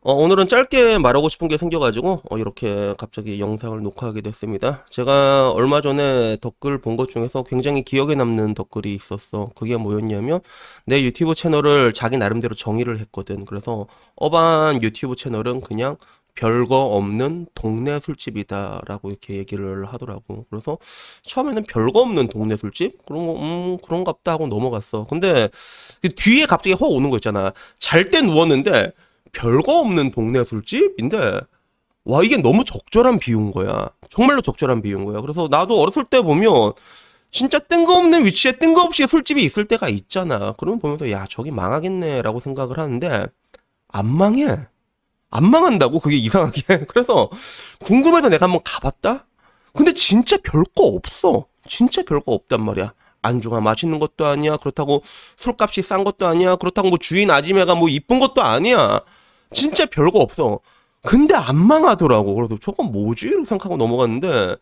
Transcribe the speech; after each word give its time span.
어, 0.00 0.12
오늘은 0.14 0.48
짧게 0.48 0.98
말하고 0.98 1.28
싶은 1.28 1.48
게 1.48 1.58
생겨가지고 1.58 2.22
어, 2.30 2.38
이렇게 2.38 2.94
갑자기 2.96 3.40
영상을 3.40 3.82
녹화하게 3.82 4.22
됐습니다. 4.22 4.86
제가 4.88 5.50
얼마 5.52 5.80
전에 5.82 6.36
댓글 6.40 6.80
본 6.80 6.96
것 6.96 7.10
중에서 7.10 7.42
굉장히 7.42 7.82
기억에 7.82 8.14
남는 8.14 8.54
댓글이 8.54 8.94
있었어. 8.94 9.50
그게 9.54 9.76
뭐였냐면 9.76 10.40
내 10.86 11.02
유튜브 11.02 11.34
채널을 11.34 11.92
자기 11.92 12.16
나름대로 12.16 12.54
정의를 12.54 12.98
했거든. 13.00 13.44
그래서 13.44 13.86
어반 14.16 14.82
유튜브 14.82 15.14
채널은 15.14 15.60
그냥 15.60 15.96
별거 16.38 16.76
없는 16.76 17.46
동네 17.54 17.98
술집이다라고 17.98 19.10
이렇게 19.10 19.34
얘기를 19.34 19.86
하더라고. 19.92 20.46
그래서 20.50 20.78
처음에는 21.24 21.64
별거 21.64 22.00
없는 22.00 22.28
동네 22.28 22.56
술집? 22.56 23.04
그런 23.06 23.26
거, 23.26 23.32
음, 23.40 23.78
그런갑다 23.84 24.32
하고 24.32 24.46
넘어갔어. 24.46 25.06
근데 25.08 25.48
그 26.00 26.14
뒤에 26.14 26.46
갑자기 26.46 26.74
확 26.74 26.82
오는 26.90 27.10
거 27.10 27.16
있잖아. 27.16 27.52
잘 27.80 28.08
때 28.08 28.22
누웠는데 28.22 28.92
별거 29.32 29.80
없는 29.80 30.12
동네 30.12 30.44
술집인데 30.44 31.40
와 32.04 32.22
이게 32.22 32.36
너무 32.38 32.64
적절한 32.64 33.18
비유인 33.18 33.50
거야. 33.50 33.90
정말로 34.08 34.40
적절한 34.40 34.80
비유인 34.82 35.04
거야. 35.04 35.20
그래서 35.20 35.48
나도 35.50 35.80
어렸을 35.80 36.04
때 36.04 36.22
보면 36.22 36.72
진짜 37.32 37.58
뜬금없는 37.58 38.24
위치에 38.24 38.52
뜬금없이 38.58 39.06
술집이 39.06 39.42
있을 39.44 39.66
때가 39.66 39.88
있잖아. 39.88 40.54
그러면 40.58 40.78
보면서 40.78 41.10
야 41.10 41.26
저기 41.28 41.50
망하겠네라고 41.50 42.40
생각을 42.40 42.78
하는데 42.78 43.26
안 43.88 44.06
망해. 44.06 44.68
안 45.30 45.48
망한다고 45.50 46.00
그게 46.00 46.16
이상하게. 46.16 46.86
그래서 46.88 47.30
궁금해서 47.80 48.28
내가 48.28 48.46
한번 48.46 48.60
가봤다. 48.64 49.26
근데 49.74 49.92
진짜 49.92 50.36
별거 50.42 50.84
없어. 50.84 51.46
진짜 51.68 52.02
별거 52.02 52.32
없단 52.32 52.62
말이야. 52.64 52.92
안주가 53.22 53.60
맛있는 53.60 53.98
것도 53.98 54.26
아니야. 54.26 54.56
그렇다고 54.56 55.02
술값이 55.36 55.82
싼 55.82 56.04
것도 56.04 56.26
아니야. 56.26 56.56
그렇다고 56.56 56.88
뭐 56.88 56.98
주인 56.98 57.30
아지매가 57.30 57.74
뭐 57.74 57.88
이쁜 57.88 58.20
것도 58.20 58.42
아니야. 58.42 59.00
진짜 59.52 59.86
별거 59.86 60.18
없어. 60.18 60.60
근데 61.02 61.34
안 61.34 61.56
망하더라고. 61.56 62.34
그래서 62.34 62.56
저건 62.60 62.92
뭐지? 62.92 63.26
이렇게 63.26 63.44
생각하고 63.44 63.76
넘어갔는데 63.76 64.56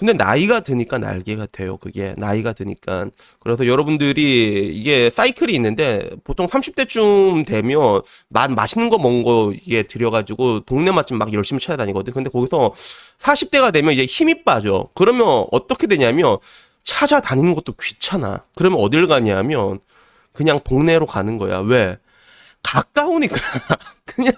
근데 0.00 0.14
나이가 0.14 0.60
드니까 0.60 0.96
날개가 0.96 1.48
돼요. 1.52 1.76
그게 1.76 2.14
나이가 2.16 2.54
드니까. 2.54 3.10
그래서 3.40 3.66
여러분들이 3.66 4.70
이게 4.74 5.10
사이클이 5.10 5.52
있는데 5.52 6.08
보통 6.24 6.46
30대쯤 6.46 7.44
되면 7.44 8.00
맛 8.30 8.50
맛있는 8.50 8.88
거 8.88 8.96
먹은 8.96 9.24
거 9.24 9.52
이게 9.52 9.82
들여가지고 9.82 10.60
동네 10.60 10.90
맛집 10.90 11.18
막 11.18 11.30
열심히 11.34 11.60
찾아다니거든. 11.60 12.14
근데 12.14 12.30
거기서 12.30 12.72
40대가 13.18 13.74
되면 13.74 13.92
이제 13.92 14.06
힘이 14.06 14.42
빠져. 14.42 14.88
그러면 14.94 15.44
어떻게 15.52 15.86
되냐면 15.86 16.38
찾아다니는 16.82 17.54
것도 17.54 17.74
귀찮아. 17.78 18.42
그러면 18.54 18.80
어딜 18.80 19.06
가냐면 19.06 19.80
그냥 20.32 20.58
동네로 20.64 21.04
가는 21.04 21.36
거야. 21.36 21.58
왜? 21.58 21.98
가까우니까. 22.62 23.36
그냥 24.04 24.32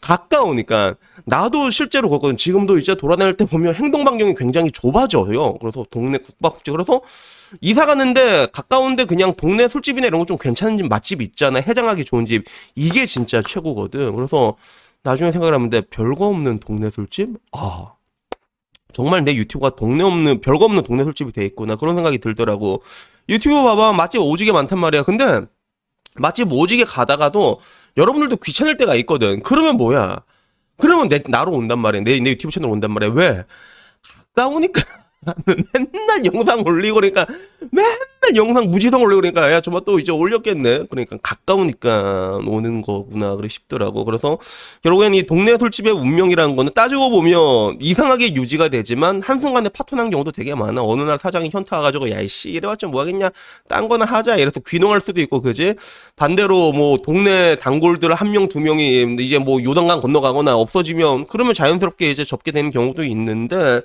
가까우니까. 0.00 0.94
나도 1.24 1.70
실제로 1.70 2.08
그렇거든. 2.08 2.36
지금도 2.36 2.78
이제 2.78 2.94
돌아다닐 2.94 3.36
때 3.36 3.44
보면 3.44 3.74
행동 3.74 4.04
반경이 4.04 4.34
굉장히 4.34 4.70
좁아져요. 4.70 5.54
그래서 5.58 5.84
동네 5.90 6.18
국밥집. 6.18 6.72
그래서 6.72 7.00
이사 7.60 7.86
가는데 7.86 8.46
가까운데 8.52 9.04
그냥 9.04 9.34
동네 9.34 9.68
술집이나 9.68 10.06
이런 10.06 10.20
거 10.20 10.24
좀 10.26 10.38
괜찮은 10.38 10.76
집 10.78 10.88
맛집 10.88 11.20
있잖아. 11.22 11.60
해장하기 11.60 12.04
좋은 12.04 12.24
집. 12.24 12.44
이게 12.74 13.06
진짜 13.06 13.42
최고거든. 13.42 14.14
그래서 14.14 14.56
나중에 15.02 15.32
생각을 15.32 15.54
하면 15.54 15.70
별거 15.90 16.26
없는 16.26 16.60
동네 16.60 16.90
술집? 16.90 17.30
아. 17.52 17.92
정말 18.92 19.22
내 19.22 19.34
유튜브가 19.34 19.76
동네 19.76 20.02
없는 20.02 20.40
별거 20.40 20.64
없는 20.64 20.82
동네 20.82 21.04
술집이 21.04 21.32
돼 21.32 21.44
있구나 21.44 21.76
그런 21.76 21.94
생각이 21.94 22.18
들더라고 22.18 22.82
유튜브 23.28 23.62
봐봐 23.62 23.92
맛집 23.92 24.20
오지게 24.20 24.50
많단 24.50 24.78
말이야 24.78 25.02
근데 25.02 25.42
맛집 26.20 26.52
오지게 26.52 26.84
가다가도 26.84 27.60
여러분들도 27.96 28.36
귀찮을 28.36 28.76
때가 28.76 28.94
있거든. 28.96 29.42
그러면 29.42 29.76
뭐야? 29.76 30.20
그러면 30.76 31.08
내 31.08 31.20
나로 31.28 31.52
온단 31.52 31.78
말이야. 31.78 32.02
내, 32.02 32.20
내 32.20 32.30
유튜브 32.30 32.52
채널 32.52 32.70
온단 32.70 32.92
말이야. 32.92 33.10
왜? 33.14 33.44
가까우니까. 34.38 34.82
맨날 35.44 36.24
영상 36.24 36.62
올리고 36.64 36.94
그러니까 36.94 37.26
맨날 37.72 37.98
영상 38.36 38.70
무지성 38.70 39.02
올리고 39.02 39.20
그러니까 39.20 39.52
야 39.52 39.60
정말 39.60 39.82
또 39.84 39.98
이제 39.98 40.12
올렸겠네. 40.12 40.84
그러니까 40.90 41.16
가까우니까 41.22 42.40
오는 42.46 42.82
거구나 42.82 43.36
그래 43.36 43.48
싶더라고. 43.48 44.04
그래서 44.04 44.38
결국엔 44.82 45.14
이 45.14 45.22
동네 45.24 45.56
술집의 45.58 45.92
운명이라는 45.92 46.56
거는 46.56 46.72
따지고 46.74 47.10
보면 47.10 47.78
이상하게 47.80 48.34
유지가 48.34 48.68
되지만 48.68 49.22
한순간에 49.22 49.68
파토난 49.68 50.10
경우도 50.10 50.32
되게 50.32 50.54
많아. 50.54 50.82
어느 50.82 51.02
날 51.02 51.18
사장이 51.18 51.50
현타 51.52 51.76
와가지고 51.76 52.10
야 52.10 52.20
이씨 52.20 52.50
이래봤자 52.50 52.86
뭐하겠냐? 52.88 53.30
딴 53.68 53.88
거나 53.88 54.04
하자. 54.04 54.36
이래서 54.36 54.60
귀농할 54.66 55.00
수도 55.00 55.20
있고 55.20 55.40
그지? 55.42 55.74
반대로 56.16 56.72
뭐 56.72 56.98
동네 56.98 57.56
단골들 57.56 58.14
한 58.14 58.28
명 58.28 58.48
두 58.48 58.60
명이 58.60 59.16
이제 59.20 59.38
뭐 59.38 59.62
요단강 59.62 60.00
건너가거나 60.00 60.56
없어지면 60.56 61.26
그러면 61.26 61.54
자연스럽게 61.54 62.10
이제 62.10 62.24
접게 62.24 62.52
되는 62.52 62.70
경우도 62.70 63.04
있는데 63.04 63.80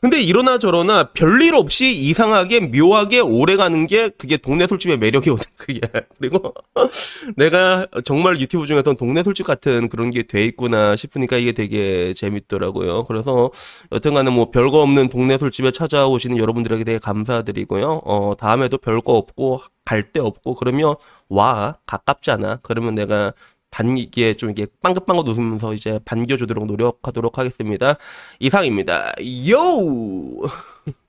근데 0.00 0.20
이러나 0.20 0.58
저러나 0.58 1.04
별일 1.14 1.54
없이 1.54 1.94
이상하게 1.94 2.60
묘하게 2.60 3.20
오래 3.20 3.54
가는 3.56 3.81
게 3.86 4.08
그게 4.10 4.36
동네 4.36 4.66
술집의 4.66 4.98
매력이거든 4.98 5.44
그게 5.56 5.80
그리고 6.18 6.54
내가 7.36 7.86
정말 8.04 8.40
유튜브 8.40 8.66
중에서 8.66 8.94
동네 8.94 9.22
술집 9.22 9.46
같은 9.46 9.88
그런 9.88 10.10
게 10.10 10.22
돼 10.22 10.44
있구나 10.46 10.96
싶으니까 10.96 11.36
이게 11.36 11.52
되게 11.52 12.12
재밌더라고요 12.14 13.04
그래서 13.04 13.50
여튼간에 13.92 14.30
뭐 14.30 14.50
별거 14.50 14.80
없는 14.82 15.08
동네 15.08 15.36
술집에 15.38 15.72
찾아오시는 15.72 16.38
여러분들에게 16.38 16.84
되게 16.84 16.98
감사드리고요 16.98 18.02
어 18.04 18.34
다음에도 18.38 18.78
별거 18.78 19.12
없고 19.14 19.60
갈 19.84 20.02
데 20.12 20.20
없고 20.20 20.54
그러면 20.56 20.94
와 21.28 21.78
가깝잖아 21.86 22.60
그러면 22.62 22.94
내가 22.94 23.32
반기에 23.70 24.34
좀 24.34 24.50
이게 24.50 24.66
빵긋빵긋 24.82 25.26
웃으면서 25.28 25.72
이제 25.74 25.98
반겨주도록 26.04 26.66
노력하도록 26.66 27.38
하겠습니다. 27.38 27.96
이상입니다. 28.38 29.12
요! 29.50 29.56